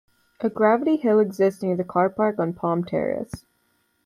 A 0.39 0.49
gravity 0.49 0.95
hill 0.95 1.19
exists 1.19 1.61
near 1.61 1.75
the 1.75 1.83
carpark 1.83 2.39
on 2.39 2.53
Palm 2.53 2.83
Terrace. 2.83 3.45